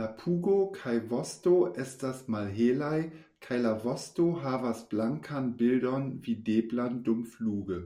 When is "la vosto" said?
3.68-4.30